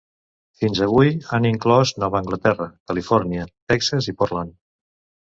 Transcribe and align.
Fins 0.59 0.79
avui, 0.85 1.09
han 1.35 1.43
inclòs 1.49 1.91
Nova 2.03 2.17
Anglaterra, 2.19 2.67
Califòrnia, 2.91 3.43
Texas 3.73 4.09
i 4.13 4.15
Portland. 4.23 4.57